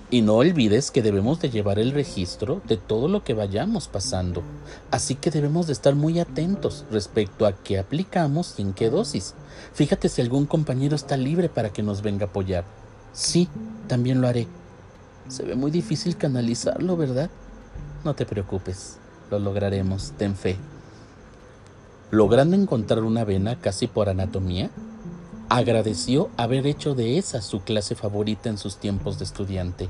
Y 0.10 0.22
no 0.22 0.36
olvides 0.36 0.90
que 0.90 1.02
debemos 1.02 1.42
de 1.42 1.50
llevar 1.50 1.80
el 1.80 1.92
registro 1.92 2.62
de 2.66 2.78
todo 2.78 3.10
lo 3.10 3.24
que 3.24 3.34
vayamos 3.34 3.90
pasando. 3.90 4.42
Así 4.90 5.16
que 5.16 5.32
debemos 5.32 5.68
de 5.68 5.74
estar 5.74 5.96
muy 5.96 6.20
atentos 6.20 6.86
respecto 6.92 7.46
a 7.46 7.52
qué 7.52 7.78
aplicamos 7.78 8.56
y 8.58 8.62
en 8.62 8.74
qué 8.74 8.90
dosis. 8.90 9.34
Fíjate 9.74 10.08
si 10.08 10.22
algún 10.22 10.46
compañero 10.46 10.96
está 10.96 11.18
libre 11.18 11.50
para 11.50 11.74
que 11.74 11.84
nos 11.84 12.02
venga 12.02 12.26
a 12.26 12.30
apoyar. 12.30 12.64
Sí, 13.12 13.50
también 13.88 14.22
lo 14.22 14.28
haré. 14.28 14.48
Se 15.28 15.44
ve 15.44 15.56
muy 15.56 15.72
difícil 15.72 16.16
canalizarlo, 16.16 16.96
¿verdad? 16.96 17.30
No 18.06 18.16
te 18.16 18.26
preocupes, 18.26 18.98
lo 19.30 19.40
lograremos, 19.40 20.14
ten 20.18 20.36
fe 20.36 20.58
logrando 22.12 22.56
encontrar 22.56 23.04
una 23.04 23.24
vena 23.24 23.60
casi 23.60 23.88
por 23.88 24.10
anatomía, 24.10 24.70
agradeció 25.50 26.30
haber 26.38 26.68
hecho 26.68 26.94
de 26.96 27.18
esa 27.18 27.42
su 27.42 27.62
clase 27.62 27.96
favorita 27.96 28.50
en 28.50 28.58
sus 28.58 28.77
tiempos 28.77 29.18
de 29.18 29.25
estudiante. 29.25 29.89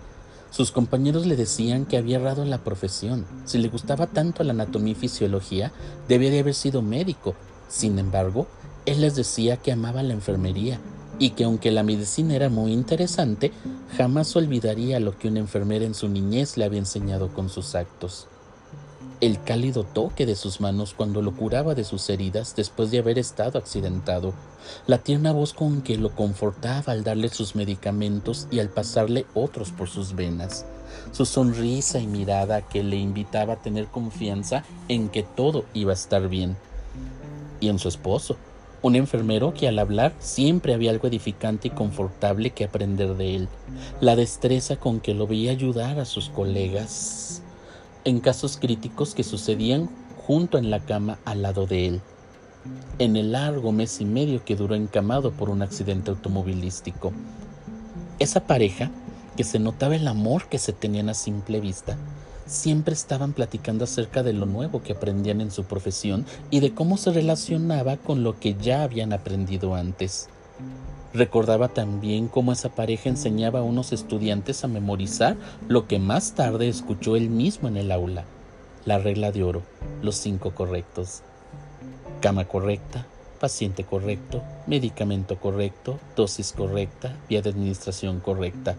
Sus 0.52 0.72
compañeros 0.72 1.26
le 1.26 1.36
decían 1.36 1.86
que 1.86 1.98
había 1.98 2.18
errado 2.18 2.46
la 2.46 2.60
profesión. 2.60 3.26
Si 3.46 3.58
le 3.58 3.68
gustaba 3.68 4.08
tanto 4.08 4.44
la 4.44 4.54
anatomía 4.54 4.94
y 4.94 4.96
fisiología, 4.96 5.72
debía 6.08 6.30
de 6.30 6.40
haber 6.40 6.54
sido 6.54 6.82
médico. 6.82 7.36
Sin 7.68 8.00
embargo, 8.00 8.48
él 8.86 9.02
les 9.02 9.16
decía 9.16 9.58
que 9.58 9.72
amaba 9.72 10.04
la 10.04 10.14
enfermería 10.14 10.80
y 11.20 11.32
que 11.32 11.44
aunque 11.44 11.72
la 11.72 11.84
medicina 11.84 12.36
era 12.36 12.50
muy 12.50 12.72
interesante, 12.72 13.52
jamás 13.98 14.36
olvidaría 14.36 15.00
lo 15.00 15.18
que 15.18 15.28
una 15.28 15.40
enfermera 15.40 15.86
en 15.86 15.96
su 15.96 16.08
niñez 16.08 16.56
le 16.56 16.66
había 16.66 16.80
enseñado 16.80 17.30
con 17.34 17.50
sus 17.50 17.76
actos 17.76 18.28
el 19.20 19.42
cálido 19.42 19.84
toque 19.84 20.28
de 20.28 20.36
sus 20.36 20.62
manos 20.62 20.94
cuando 20.94 21.24
lo 21.24 21.36
curaba 21.36 21.74
de 21.74 21.84
sus 21.84 22.08
heridas 22.10 22.56
después 22.56 22.92
de 22.92 23.00
haber 23.00 23.18
estado 23.18 23.58
accidentado, 23.58 24.34
la 24.86 25.00
tierna 25.00 25.32
voz 25.32 25.54
con 25.54 25.82
que 25.82 25.98
lo 25.98 26.16
confortaba 26.16 26.94
al 26.94 27.04
darle 27.04 27.30
sus 27.30 27.56
medicamentos 27.56 28.48
y 28.52 28.60
al 28.60 28.70
pasarle 28.70 29.26
otros 29.34 29.72
por 29.72 29.90
sus 29.90 30.16
venas, 30.16 30.66
su 31.12 31.26
sonrisa 31.26 32.00
y 32.00 32.06
mirada 32.06 32.62
que 32.62 32.84
le 32.84 32.98
invitaba 32.98 33.54
a 33.54 33.62
tener 33.62 33.88
confianza 33.88 34.64
en 34.88 35.10
que 35.10 35.24
todo 35.24 35.66
iba 35.74 35.92
a 35.92 35.96
estar 35.96 36.30
bien, 36.30 36.56
y 37.60 37.70
en 37.70 37.80
su 37.80 37.88
esposo, 37.88 38.38
un 38.84 38.96
enfermero 38.96 39.56
que 39.56 39.68
al 39.68 39.80
hablar 39.80 40.14
siempre 40.20 40.76
había 40.76 40.92
algo 40.92 41.08
edificante 41.08 41.70
y 41.70 41.72
confortable 41.72 42.52
que 42.52 42.66
aprender 42.66 43.16
de 43.16 43.36
él, 43.36 43.48
la 44.00 44.16
destreza 44.16 44.76
con 44.76 45.00
que 45.00 45.16
lo 45.16 45.26
veía 45.26 45.50
ayudar 45.52 46.00
a 46.00 46.06
sus 46.06 46.30
colegas 46.30 47.42
en 48.08 48.22
casos 48.22 48.56
críticos 48.56 49.14
que 49.14 49.26
sucedían 49.26 49.90
junto 50.26 50.58
en 50.58 50.70
la 50.72 50.80
cama 50.80 51.20
al 51.26 51.42
lado 51.42 51.68
de 51.68 51.88
él, 51.88 52.02
en 53.00 53.18
el 53.18 53.34
largo 53.34 53.74
mes 53.74 54.00
y 54.00 54.06
medio 54.06 54.46
que 54.46 54.56
duró 54.56 54.76
encamado 54.76 55.32
por 55.32 55.50
un 55.50 55.62
accidente 55.62 56.12
automovilístico. 56.12 57.12
Esa 58.18 58.48
pareja, 58.48 58.92
que 59.36 59.44
se 59.44 59.60
notaba 59.60 59.98
el 59.98 60.08
amor 60.08 60.48
que 60.48 60.58
se 60.58 60.72
tenían 60.72 61.10
a 61.10 61.14
simple 61.14 61.60
vista, 61.60 61.98
siempre 62.46 62.94
estaban 62.94 63.34
platicando 63.34 63.84
acerca 63.84 64.24
de 64.24 64.32
lo 64.32 64.46
nuevo 64.46 64.82
que 64.82 64.94
aprendían 64.94 65.42
en 65.42 65.52
su 65.52 65.66
profesión 65.66 66.26
y 66.50 66.62
de 66.62 66.74
cómo 66.74 66.96
se 66.96 67.12
relacionaba 67.12 67.98
con 67.98 68.24
lo 68.24 68.40
que 68.40 68.56
ya 68.56 68.84
habían 68.84 69.12
aprendido 69.12 69.76
antes. 69.76 70.30
Recordaba 71.18 71.70
también 71.70 72.28
cómo 72.28 72.52
esa 72.52 72.70
pareja 72.70 73.10
enseñaba 73.10 73.62
a 73.62 73.64
unos 73.64 73.92
estudiantes 73.92 74.64
a 74.64 74.68
memorizar 74.68 75.36
lo 75.68 75.88
que 75.88 75.98
más 75.98 76.34
tarde 76.34 76.70
escuchó 76.70 77.16
él 77.16 77.32
mismo 77.32 77.68
en 77.68 77.76
el 77.76 77.92
aula, 77.92 78.26
la 78.86 79.00
regla 79.00 79.32
de 79.32 79.42
oro, 79.42 79.64
los 80.04 80.16
cinco 80.16 80.54
correctos. 80.54 81.24
Cama 82.22 82.46
correcta, 82.46 83.08
paciente 83.40 83.84
correcto, 83.84 84.44
medicamento 84.68 85.38
correcto, 85.38 85.98
dosis 86.16 86.52
correcta, 86.52 87.18
vía 87.28 87.42
de 87.42 87.50
administración 87.50 88.20
correcta. 88.20 88.76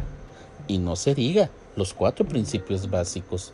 Y 0.69 0.79
no 0.79 0.95
se 0.95 1.17
diga, 1.17 1.51
los 1.75 1.93
cuatro 1.93 2.25
principios 2.25 2.89
básicos. 2.89 3.53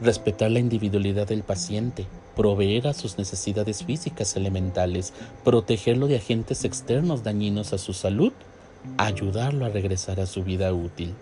Respetar 0.00 0.50
la 0.50 0.58
individualidad 0.58 1.28
del 1.28 1.44
paciente, 1.44 2.08
proveer 2.36 2.88
a 2.88 2.94
sus 2.94 3.18
necesidades 3.18 3.84
físicas 3.84 4.36
elementales, 4.36 5.12
protegerlo 5.44 6.06
de 6.06 6.16
agentes 6.16 6.64
externos 6.64 7.22
dañinos 7.22 7.72
a 7.72 7.78
su 7.78 7.92
salud, 7.92 8.32
ayudarlo 8.96 9.66
a 9.66 9.68
regresar 9.68 10.20
a 10.20 10.26
su 10.26 10.42
vida 10.42 10.72
útil. 10.72 11.14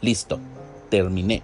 Listo, 0.00 0.40
terminé, 0.88 1.42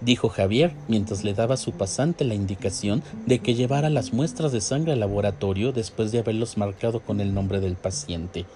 dijo 0.00 0.28
Javier 0.28 0.72
mientras 0.88 1.24
le 1.24 1.34
daba 1.34 1.54
a 1.54 1.58
su 1.58 1.72
pasante 1.72 2.24
la 2.24 2.34
indicación 2.34 3.02
de 3.26 3.38
que 3.38 3.54
llevara 3.54 3.90
las 3.90 4.12
muestras 4.12 4.52
de 4.52 4.60
sangre 4.60 4.92
al 4.92 5.00
laboratorio 5.00 5.72
después 5.72 6.12
de 6.12 6.20
haberlos 6.20 6.56
marcado 6.56 7.00
con 7.00 7.20
el 7.20 7.34
nombre 7.34 7.60
del 7.60 7.76
paciente. 7.76 8.46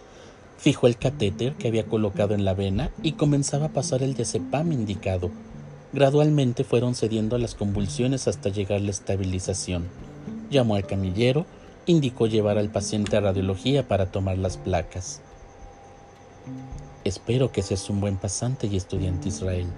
Fijó 0.59 0.87
el 0.87 0.97
catéter 0.97 1.55
que 1.55 1.69
había 1.69 1.85
colocado 1.85 2.35
en 2.35 2.45
la 2.45 2.55
vena 2.55 2.91
y 3.03 3.13
comenzaba 3.13 3.67
a 3.67 3.73
pasar 3.73 4.03
el 4.03 4.15
diazepam 4.15 4.73
indicado, 4.73 5.31
Gradualmente 5.95 6.65
fueron 6.65 6.97
cediendo 6.97 7.37
a 7.37 7.39
las 7.39 7.55
convulsiones 7.55 8.27
hasta 8.27 8.49
llegar 8.49 8.81
la 8.81 8.91
estabilización. 8.91 9.87
Llamó 10.51 10.75
al 10.75 10.89
camillero, 10.89 11.47
indicó 11.87 12.27
llevar 12.27 12.59
al 12.59 12.69
paciente 12.69 13.17
a 13.17 13.21
radiología 13.21 13.87
para 13.87 14.11
tomar 14.11 14.37
las 14.37 14.57
placas. 14.57 15.21
Espero 17.05 17.53
que 17.53 17.63
seas 17.63 17.89
un 17.91 18.01
buen 18.01 18.17
pasante 18.17 18.67
y 18.67 18.77
estudiante 18.77 19.29
Israel, 19.29 19.69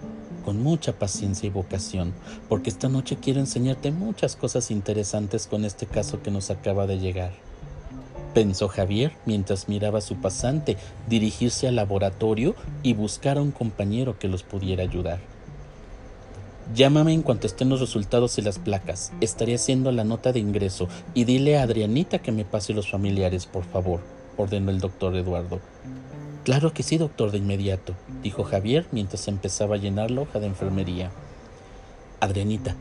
con 0.42 0.62
mucha 0.62 0.98
paciencia 0.98 1.48
y 1.48 1.50
vocación, 1.50 2.14
porque 2.48 2.70
esta 2.70 2.88
noche 2.88 3.18
quiero 3.20 3.40
enseñarte 3.40 3.90
muchas 3.90 4.36
cosas 4.36 4.70
interesantes 4.70 5.46
con 5.46 5.66
este 5.66 5.84
caso 5.84 6.22
que 6.22 6.30
nos 6.30 6.48
acaba 6.48 6.86
de 6.86 6.98
llegar. 6.98 7.32
Pensó 8.32 8.68
Javier 8.68 9.12
mientras 9.26 9.68
miraba 9.68 9.98
a 9.98 10.00
su 10.00 10.16
pasante 10.16 10.78
dirigirse 11.10 11.68
al 11.68 11.76
laboratorio 11.76 12.54
y 12.82 12.94
buscar 12.94 13.36
a 13.36 13.42
un 13.42 13.50
compañero 13.50 14.18
que 14.18 14.28
los 14.28 14.44
pudiera 14.44 14.82
ayudar. 14.82 15.35
Llámame 16.74 17.12
en 17.12 17.22
cuanto 17.22 17.46
estén 17.46 17.68
los 17.68 17.80
resultados 17.80 18.38
y 18.38 18.42
las 18.42 18.58
placas. 18.58 19.12
Estaré 19.20 19.54
haciendo 19.54 19.92
la 19.92 20.04
nota 20.04 20.32
de 20.32 20.40
ingreso 20.40 20.88
y 21.14 21.24
dile 21.24 21.58
a 21.58 21.62
Adrianita 21.62 22.18
que 22.18 22.32
me 22.32 22.44
pase 22.44 22.74
los 22.74 22.90
familiares, 22.90 23.46
por 23.46 23.64
favor, 23.64 24.00
ordenó 24.36 24.70
el 24.70 24.80
doctor 24.80 25.14
Eduardo. 25.14 25.60
Claro 26.44 26.72
que 26.72 26.82
sí, 26.82 26.98
doctor, 26.98 27.30
de 27.30 27.38
inmediato, 27.38 27.94
dijo 28.22 28.44
Javier 28.44 28.86
mientras 28.90 29.28
empezaba 29.28 29.76
a 29.76 29.78
llenar 29.78 30.10
la 30.10 30.22
hoja 30.22 30.40
de 30.40 30.46
enfermería. 30.46 31.10
Adrianita, 32.20 32.74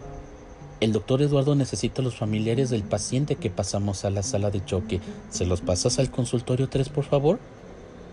el 0.81 0.91
doctor 0.91 1.21
Eduardo 1.21 1.55
necesita 1.55 2.01
los 2.01 2.15
familiares 2.15 2.69
del 2.69 2.83
paciente 2.83 3.35
que 3.35 3.49
pasamos 3.49 4.03
a 4.03 4.09
la 4.09 4.23
sala 4.23 4.51
de 4.51 4.65
choque. 4.65 4.99
¿Se 5.29 5.45
los 5.45 5.61
pasas 5.61 5.99
al 5.99 6.11
consultorio 6.11 6.69
3, 6.69 6.89
por 6.89 7.05
favor? 7.05 7.39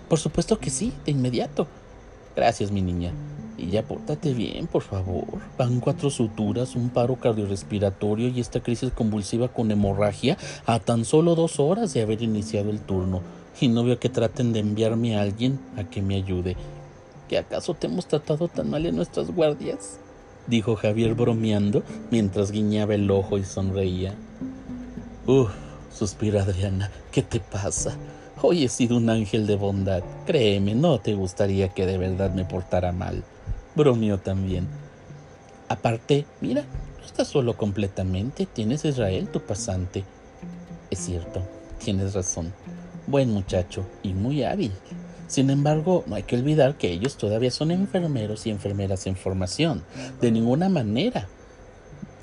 Por 0.09 0.19
supuesto 0.19 0.59
que 0.59 0.71
sí, 0.71 0.93
de 1.05 1.13
inmediato. 1.13 1.67
Gracias, 2.35 2.71
mi 2.71 2.83
niña. 2.83 3.13
Y 3.59 3.71
ya 3.71 3.83
pórtate 3.83 4.33
bien, 4.33 4.67
por 4.67 4.83
favor. 4.83 5.25
Van 5.59 5.81
cuatro 5.81 6.11
suturas, 6.11 6.75
un 6.75 6.89
paro 6.89 7.17
cardiorrespiratorio 7.17 8.29
y 8.29 8.41
esta 8.41 8.61
crisis 8.61 8.91
convulsiva 8.93 9.49
con 9.49 9.71
hemorragia 9.71 10.37
a 10.67 10.81
tan 10.81 11.05
solo 11.05 11.35
dos 11.35 11.61
horas 11.61 11.93
de 11.95 12.03
haber 12.03 12.23
iniciado 12.23 12.71
el 12.71 12.81
turno. 12.81 13.21
Y 13.61 13.69
no 13.69 13.85
veo 13.85 13.99
que 13.99 14.09
traten 14.09 14.53
de 14.53 14.61
enviarme 14.61 15.17
a 15.17 15.23
alguien 15.23 15.61
a 15.77 15.85
que 15.85 16.03
me 16.03 16.17
ayude. 16.17 16.57
¿Que 17.29 17.39
acaso 17.39 17.75
te 17.75 17.87
hemos 17.87 18.07
tratado 18.07 18.49
tan 18.49 18.71
mal 18.71 18.87
en 18.87 18.97
nuestras 18.97 19.31
guardias? 19.31 19.99
dijo 20.47 20.77
Javier 20.77 21.15
bromeando 21.15 21.83
mientras 22.11 22.51
guiñaba 22.51 22.95
el 22.95 23.11
ojo 23.11 23.39
y 23.39 23.45
sonreía. 23.45 24.15
Uf, 25.27 25.51
suspira 25.93 26.43
Adriana, 26.43 26.91
¿qué 27.11 27.23
te 27.23 27.41
pasa? 27.41 27.97
Hoy 28.45 28.65
he 28.65 28.69
sido 28.69 28.97
un 28.97 29.09
ángel 29.09 29.47
de 29.47 29.55
bondad. 29.55 30.03
Créeme, 30.27 30.75
no 30.75 30.99
te 30.99 31.15
gustaría 31.15 31.69
que 31.69 31.87
de 31.87 31.97
verdad 31.97 32.35
me 32.35 32.45
portara 32.45 32.91
mal. 32.91 33.23
Bromeó 33.77 34.19
también. 34.19 34.67
Aparte, 35.69 36.27
mira, 36.41 36.65
no 36.99 37.07
estás 37.07 37.29
solo 37.29 37.57
completamente. 37.57 38.47
Tienes 38.47 38.85
Israel, 38.85 39.29
tu 39.29 39.41
pasante. 39.43 40.03
Es 40.91 40.99
cierto, 40.99 41.47
tienes 41.85 42.15
razón. 42.15 42.53
Buen 43.07 43.31
muchacho 43.31 43.87
y 44.03 44.13
muy 44.13 44.43
hábil. 44.43 44.73
Sin 45.29 45.49
embargo, 45.49 46.03
no 46.09 46.17
hay 46.17 46.25
que 46.25 46.35
olvidar 46.35 46.77
que 46.77 46.91
ellos 46.91 47.17
todavía 47.17 47.53
son 47.53 47.71
enfermeros 47.71 48.45
y 48.49 48.51
enfermeras 48.51 49.07
en 49.07 49.15
formación. 49.15 49.85
De 50.21 50.33
ninguna 50.33 50.69
manera 50.69 51.29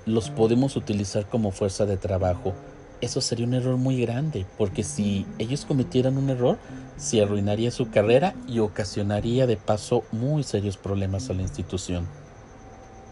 los 0.06 0.30
podemos 0.30 0.76
utilizar 0.76 1.28
como 1.30 1.52
fuerza 1.52 1.86
de 1.86 1.96
trabajo 1.96 2.56
eso 3.02 3.22
sería 3.22 3.46
un 3.46 3.54
error 3.54 3.78
muy 3.78 4.02
grande, 4.02 4.46
porque 4.58 4.84
si 4.84 5.26
ellos 5.38 5.66
cometieran 5.66 6.18
un 6.18 6.30
error, 6.30 6.58
se 6.98 7.22
arruinaría 7.22 7.72
su 7.72 7.90
carrera 7.90 8.34
y 8.48 8.60
ocasionaría 8.60 9.48
de 9.48 9.58
paso 9.58 10.04
muy 10.12 10.44
serios 10.44 10.78
problemas 10.78 11.30
a 11.30 11.34
la 11.34 11.42
institución. 11.42 12.08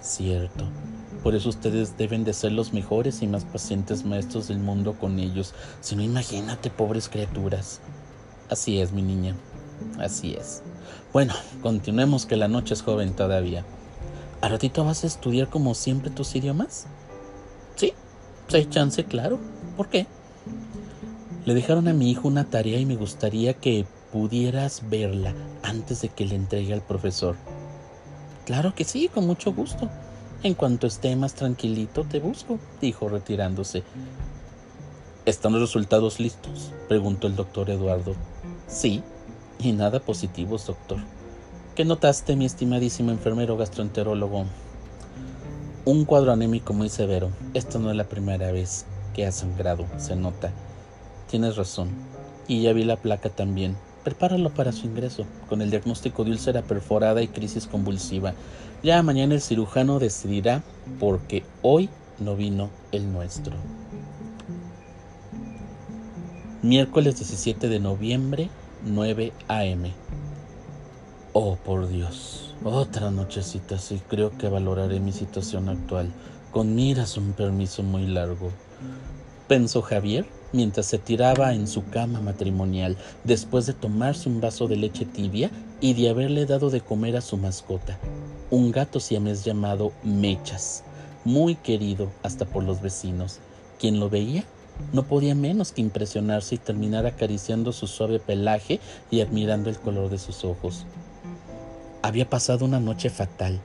Cierto. 0.02 0.66
Por 1.24 1.36
eso 1.36 1.50
ustedes 1.50 1.98
deben 1.98 2.24
de 2.24 2.34
ser 2.34 2.52
los 2.52 2.74
mejores 2.74 3.22
y 3.22 3.28
más 3.28 3.46
pacientes 3.46 4.06
maestros 4.06 4.48
del 4.48 4.60
mundo 4.60 4.94
con 5.00 5.20
ellos. 5.20 5.54
Si 5.82 5.96
no, 5.96 6.04
imagínate, 6.04 6.70
pobres 6.70 7.10
criaturas. 7.10 7.82
Así 8.50 8.80
es, 8.80 8.92
mi 8.92 9.02
niña. 9.02 9.36
Así 10.00 10.34
es. 10.34 10.64
Bueno, 11.12 11.34
continuemos 11.62 12.26
que 12.26 12.36
la 12.38 12.48
noche 12.48 12.74
es 12.74 12.82
joven 12.82 13.14
todavía. 13.14 13.66
¿A 14.42 14.50
ratito 14.50 14.86
vas 14.86 15.04
a 15.04 15.08
estudiar 15.08 15.50
como 15.50 15.74
siempre 15.74 16.12
tus 16.12 16.36
idiomas? 16.36 16.88
Sí, 17.76 17.94
hay 18.56 18.66
chance, 18.66 19.04
claro. 19.04 19.40
¿Por 19.76 19.90
qué? 19.90 20.08
Le 21.46 21.54
dejaron 21.54 21.88
a 21.88 21.94
mi 21.94 22.12
hijo 22.12 22.28
una 22.28 22.50
tarea 22.50 22.80
y 22.80 22.86
me 22.86 22.96
gustaría 22.96 23.54
que 23.54 23.86
pudieras 24.12 24.90
verla 24.90 25.34
antes 25.64 26.02
de 26.02 26.10
que 26.10 26.26
le 26.26 26.36
entregue 26.36 26.74
al 26.74 26.82
profesor. 26.82 27.36
Claro 28.46 28.74
que 28.74 28.86
sí, 28.86 29.10
con 29.10 29.28
mucho 29.28 29.54
gusto. 29.54 29.90
En 30.44 30.54
cuanto 30.54 30.88
esté 30.88 31.16
más 31.16 31.34
tranquilito, 31.34 32.04
te 32.04 32.20
busco, 32.20 32.60
dijo 32.80 33.10
retirándose. 33.10 33.84
¿Están 35.26 35.52
los 35.54 35.62
resultados 35.62 36.20
listos? 36.20 36.72
preguntó 36.88 37.28
el 37.28 37.36
doctor 37.36 37.70
Eduardo. 37.70 38.16
Sí, 38.68 39.04
y 39.60 39.72
nada 39.74 40.00
positivos, 40.00 40.66
doctor. 40.68 41.00
¿Qué 41.76 41.86
notaste, 41.86 42.36
mi 42.36 42.46
estimadísimo 42.46 43.12
enfermero 43.12 43.58
gastroenterólogo? 43.58 44.46
Un 45.88 46.04
cuadro 46.04 46.34
anémico 46.34 46.74
muy 46.74 46.90
severo. 46.90 47.32
Esto 47.54 47.80
no 47.80 47.90
es 47.90 47.96
la 47.96 48.04
primera 48.04 48.52
vez 48.52 48.86
que 49.14 49.26
ha 49.26 49.32
sangrado, 49.32 49.86
se 49.96 50.18
nota. 50.18 50.52
Tienes 51.32 51.56
razón. 51.56 51.88
Y 52.46 52.62
ya 52.62 52.74
vi 52.74 52.84
la 52.84 52.98
placa 52.98 53.30
también. 53.30 53.78
Prepáralo 54.04 54.50
para 54.50 54.74
su 54.74 54.86
ingreso, 54.86 55.26
con 55.48 55.62
el 55.62 55.72
diagnóstico 55.72 56.26
de 56.26 56.32
úlcera 56.32 56.62
perforada 56.62 57.22
y 57.22 57.30
crisis 57.30 57.68
convulsiva. 57.68 58.34
Ya 58.84 59.02
mañana 59.02 59.34
el 59.34 59.40
cirujano 59.40 59.98
decidirá 59.98 60.62
porque 61.00 61.46
hoy 61.62 61.88
no 62.20 62.36
vino 62.36 62.70
el 62.92 63.10
nuestro. 63.14 63.56
Miércoles 66.64 67.16
17 67.16 67.70
de 67.70 67.80
noviembre, 67.80 68.50
9 68.86 69.32
a.m. 69.48 69.94
Oh, 71.40 71.56
por 71.56 71.88
Dios. 71.88 72.56
Otra 72.64 73.12
nochecita, 73.12 73.78
sí 73.78 74.02
creo 74.08 74.36
que 74.40 74.50
valoraré 74.50 75.00
mi 75.00 75.12
situación 75.12 75.70
actual. 75.70 76.12
Con 76.52 76.74
miras 76.74 77.16
un 77.16 77.34
permiso 77.34 77.84
muy 77.84 78.08
largo 78.08 78.50
pensó 79.48 79.84
Javier 79.84 80.26
mientras 80.52 80.88
se 80.88 80.98
tiraba 80.98 81.54
en 81.54 81.68
su 81.68 81.86
cama 81.92 82.22
matrimonial 82.22 82.98
después 83.24 83.68
de 83.68 83.74
tomarse 83.74 84.30
un 84.30 84.42
vaso 84.42 84.68
de 84.68 84.78
leche 84.78 85.06
tibia 85.06 85.52
y 85.80 85.94
de 85.94 86.10
haberle 86.10 86.48
dado 86.48 86.72
de 86.72 86.82
comer 86.82 87.16
a 87.16 87.22
su 87.22 87.38
mascota, 87.38 88.00
un 88.50 88.72
gato 88.72 89.00
siamés 89.00 89.46
llamado 89.46 89.92
Mechas, 90.04 90.84
muy 91.24 91.54
querido 91.54 92.10
hasta 92.24 92.46
por 92.46 92.64
los 92.64 92.82
vecinos. 92.82 93.42
Quien 93.78 94.00
lo 94.00 94.10
veía 94.10 94.44
no 94.92 95.04
podía 95.04 95.36
menos 95.36 95.72
que 95.72 95.82
impresionarse 95.82 96.56
y 96.56 96.58
terminar 96.58 97.06
acariciando 97.06 97.74
su 97.74 97.86
suave 97.86 98.18
pelaje 98.18 98.80
y 99.12 99.22
admirando 99.22 99.70
el 99.70 99.78
color 99.78 100.10
de 100.10 100.18
sus 100.18 100.44
ojos. 100.44 100.88
Había 102.02 102.30
pasado 102.30 102.66
una 102.66 102.80
noche 102.80 103.10
fatal, 103.10 103.60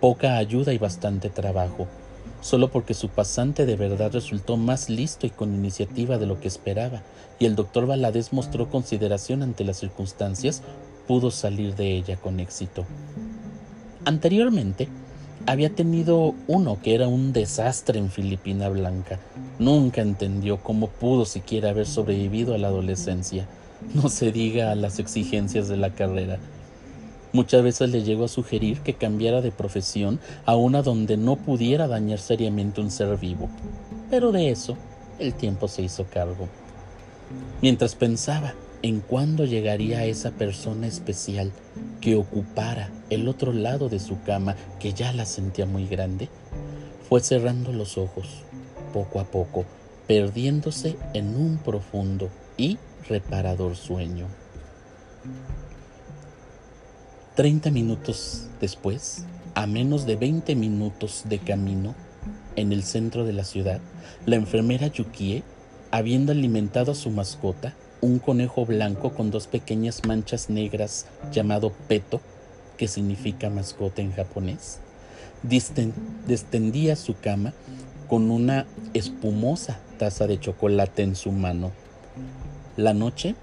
poca 0.00 0.36
ayuda 0.36 0.72
y 0.72 0.78
bastante 0.78 1.30
trabajo 1.30 1.86
solo 2.40 2.70
porque 2.70 2.94
su 2.94 3.08
pasante 3.08 3.66
de 3.66 3.76
verdad 3.76 4.12
resultó 4.12 4.56
más 4.56 4.88
listo 4.88 5.26
y 5.26 5.30
con 5.30 5.54
iniciativa 5.54 6.18
de 6.18 6.26
lo 6.26 6.40
que 6.40 6.48
esperaba, 6.48 7.02
y 7.38 7.46
el 7.46 7.56
doctor 7.56 7.86
Valadez 7.86 8.32
mostró 8.32 8.70
consideración 8.70 9.42
ante 9.42 9.64
las 9.64 9.78
circunstancias, 9.78 10.62
pudo 11.06 11.30
salir 11.30 11.74
de 11.74 11.96
ella 11.96 12.16
con 12.16 12.40
éxito. 12.40 12.86
Anteriormente, 14.04 14.88
había 15.46 15.74
tenido 15.74 16.34
uno 16.46 16.78
que 16.82 16.94
era 16.94 17.08
un 17.08 17.32
desastre 17.32 17.98
en 17.98 18.10
Filipina 18.10 18.68
Blanca. 18.68 19.18
Nunca 19.58 20.00
entendió 20.00 20.62
cómo 20.62 20.88
pudo 20.88 21.24
siquiera 21.24 21.70
haber 21.70 21.86
sobrevivido 21.86 22.54
a 22.54 22.58
la 22.58 22.68
adolescencia, 22.68 23.46
no 23.94 24.08
se 24.08 24.32
diga 24.32 24.70
a 24.70 24.76
las 24.76 24.98
exigencias 24.98 25.68
de 25.68 25.76
la 25.76 25.90
carrera. 25.90 26.38
Muchas 27.36 27.62
veces 27.62 27.90
le 27.90 28.02
llegó 28.02 28.24
a 28.24 28.28
sugerir 28.28 28.80
que 28.80 28.94
cambiara 28.94 29.42
de 29.42 29.52
profesión 29.52 30.20
a 30.46 30.56
una 30.56 30.80
donde 30.80 31.18
no 31.18 31.36
pudiera 31.36 31.86
dañar 31.86 32.18
seriamente 32.18 32.80
un 32.80 32.90
ser 32.90 33.14
vivo, 33.18 33.50
pero 34.08 34.32
de 34.32 34.48
eso 34.48 34.78
el 35.18 35.34
tiempo 35.34 35.68
se 35.68 35.82
hizo 35.82 36.06
cargo. 36.06 36.48
Mientras 37.60 37.94
pensaba 37.94 38.54
en 38.80 39.00
cuándo 39.00 39.44
llegaría 39.44 40.06
esa 40.06 40.30
persona 40.30 40.86
especial 40.86 41.52
que 42.00 42.16
ocupara 42.16 42.90
el 43.10 43.28
otro 43.28 43.52
lado 43.52 43.90
de 43.90 43.98
su 43.98 44.22
cama, 44.22 44.56
que 44.80 44.94
ya 44.94 45.12
la 45.12 45.26
sentía 45.26 45.66
muy 45.66 45.86
grande, 45.86 46.30
fue 47.06 47.20
cerrando 47.20 47.70
los 47.70 47.98
ojos, 47.98 48.44
poco 48.94 49.20
a 49.20 49.24
poco, 49.24 49.66
perdiéndose 50.06 50.96
en 51.12 51.36
un 51.36 51.58
profundo 51.58 52.30
y 52.56 52.78
reparador 53.06 53.76
sueño. 53.76 54.26
Treinta 57.36 57.70
minutos 57.70 58.46
después, 58.62 59.26
a 59.54 59.66
menos 59.66 60.06
de 60.06 60.16
veinte 60.16 60.54
minutos 60.54 61.24
de 61.26 61.38
camino, 61.38 61.94
en 62.56 62.72
el 62.72 62.82
centro 62.82 63.26
de 63.26 63.34
la 63.34 63.44
ciudad, 63.44 63.78
la 64.24 64.36
enfermera 64.36 64.86
Yukie, 64.86 65.42
habiendo 65.90 66.32
alimentado 66.32 66.92
a 66.92 66.94
su 66.94 67.10
mascota, 67.10 67.74
un 68.00 68.20
conejo 68.20 68.64
blanco 68.64 69.12
con 69.12 69.30
dos 69.30 69.48
pequeñas 69.48 70.06
manchas 70.06 70.48
negras 70.48 71.08
llamado 71.30 71.74
peto, 71.88 72.22
que 72.78 72.88
significa 72.88 73.50
mascota 73.50 74.00
en 74.00 74.12
japonés, 74.12 74.78
destendía 75.42 76.96
su 76.96 77.18
cama 77.20 77.52
con 78.08 78.30
una 78.30 78.64
espumosa 78.94 79.78
taza 79.98 80.26
de 80.26 80.40
chocolate 80.40 81.02
en 81.02 81.14
su 81.14 81.32
mano. 81.32 81.70
La 82.78 82.94
noche 82.94 83.34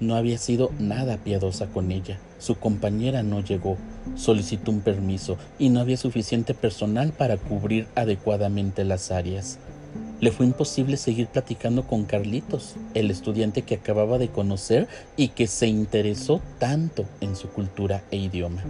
no 0.00 0.16
había 0.16 0.38
sido 0.38 0.70
nada 0.78 1.18
piadosa 1.18 1.66
con 1.66 1.92
ella. 1.92 2.18
Su 2.38 2.56
compañera 2.56 3.22
no 3.22 3.40
llegó, 3.40 3.76
solicitó 4.16 4.70
un 4.70 4.80
permiso 4.80 5.36
y 5.58 5.68
no 5.68 5.80
había 5.80 5.96
suficiente 5.96 6.54
personal 6.54 7.12
para 7.12 7.36
cubrir 7.36 7.86
adecuadamente 7.94 8.84
las 8.84 9.10
áreas. 9.10 9.58
Le 10.20 10.32
fue 10.32 10.46
imposible 10.46 10.96
seguir 10.96 11.28
platicando 11.28 11.86
con 11.86 12.04
Carlitos, 12.04 12.76
el 12.94 13.10
estudiante 13.10 13.62
que 13.62 13.76
acababa 13.76 14.18
de 14.18 14.28
conocer 14.28 14.86
y 15.16 15.28
que 15.28 15.46
se 15.46 15.66
interesó 15.66 16.40
tanto 16.58 17.06
en 17.20 17.36
su 17.36 17.48
cultura 17.48 18.02
e 18.10 18.18
idioma. 18.18 18.62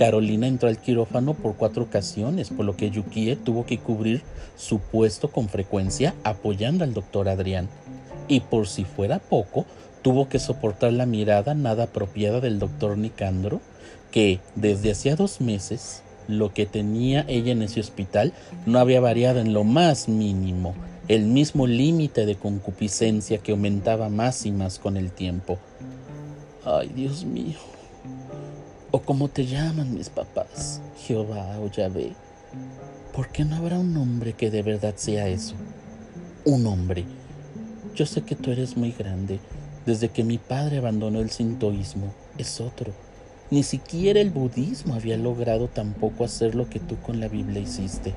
Carolina 0.00 0.46
entró 0.46 0.68
al 0.68 0.78
quirófano 0.78 1.34
por 1.34 1.56
cuatro 1.56 1.82
ocasiones, 1.82 2.48
por 2.50 2.64
lo 2.64 2.76
que 2.76 2.90
Yukie 2.90 3.36
tuvo 3.36 3.66
que 3.66 3.78
cubrir 3.78 4.22
su 4.56 4.78
puesto 4.78 5.30
con 5.30 5.48
frecuencia 5.48 6.14
apoyando 6.24 6.84
al 6.84 6.94
doctor 6.94 7.28
Adrián. 7.28 7.68
Y 8.26 8.40
por 8.40 8.66
si 8.68 8.84
fuera 8.84 9.18
poco, 9.18 9.66
tuvo 10.02 10.28
que 10.28 10.38
soportar 10.38 10.92
la 10.92 11.06
mirada 11.06 11.54
nada 11.54 11.84
apropiada 11.84 12.40
del 12.40 12.58
doctor 12.58 12.96
Nicandro, 12.96 13.60
que 14.10 14.40
desde 14.54 14.92
hacía 14.92 15.16
dos 15.16 15.40
meses 15.40 16.02
lo 16.28 16.54
que 16.54 16.66
tenía 16.66 17.24
ella 17.28 17.52
en 17.52 17.62
ese 17.62 17.80
hospital 17.80 18.32
no 18.66 18.78
había 18.78 19.00
variado 19.00 19.40
en 19.40 19.52
lo 19.52 19.64
más 19.64 20.08
mínimo, 20.08 20.74
el 21.08 21.26
mismo 21.26 21.66
límite 21.66 22.24
de 22.24 22.36
concupiscencia 22.36 23.38
que 23.38 23.52
aumentaba 23.52 24.08
más 24.08 24.46
y 24.46 24.52
más 24.52 24.78
con 24.78 24.96
el 24.96 25.10
tiempo. 25.10 25.58
Ay, 26.64 26.90
Dios 26.94 27.24
mío. 27.24 27.58
O 28.92 29.00
como 29.00 29.28
te 29.28 29.46
llaman 29.46 29.94
mis 29.94 30.08
papás, 30.08 30.80
Jehová 31.06 31.58
o 31.60 31.68
Yahvé. 31.68 32.12
¿Por 33.12 33.28
qué 33.28 33.44
no 33.44 33.56
habrá 33.56 33.78
un 33.78 33.96
hombre 33.96 34.34
que 34.34 34.50
de 34.50 34.62
verdad 34.62 34.94
sea 34.96 35.28
eso? 35.28 35.54
Un 36.44 36.66
hombre. 36.66 37.04
Yo 37.94 38.06
sé 38.06 38.22
que 38.22 38.36
tú 38.36 38.52
eres 38.52 38.76
muy 38.76 38.92
grande. 38.92 39.40
Desde 39.86 40.08
que 40.08 40.24
mi 40.24 40.38
padre 40.38 40.78
abandonó 40.78 41.20
el 41.20 41.30
sintoísmo, 41.30 42.12
es 42.36 42.60
otro. 42.60 42.92
Ni 43.50 43.62
siquiera 43.62 44.20
el 44.20 44.30
budismo 44.30 44.94
había 44.94 45.16
logrado 45.16 45.68
tampoco 45.68 46.24
hacer 46.24 46.54
lo 46.54 46.68
que 46.68 46.80
tú 46.80 46.96
con 47.00 47.18
la 47.18 47.28
Biblia 47.28 47.62
hiciste. 47.62 48.14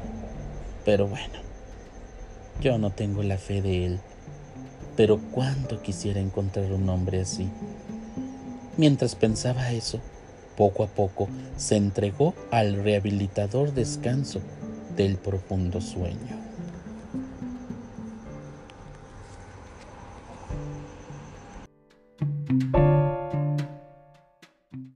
Pero 0.86 1.08
bueno, 1.08 1.40
yo 2.62 2.78
no 2.78 2.92
tengo 2.92 3.24
la 3.24 3.38
fe 3.38 3.62
de 3.62 3.86
él. 3.86 4.00
Pero 4.96 5.20
cuánto 5.32 5.82
quisiera 5.82 6.20
encontrar 6.20 6.72
un 6.72 6.88
hombre 6.90 7.22
así. 7.22 7.50
Mientras 8.78 9.16
pensaba 9.16 9.72
eso, 9.72 10.00
poco 10.58 10.84
a 10.84 10.88
poco 10.88 11.30
se 11.58 11.78
entregó 11.78 12.34
al 12.52 12.84
rehabilitador 12.84 13.74
descanso 13.74 14.42
del 14.96 15.18
profundo 15.18 15.82
sueño. 15.82 16.43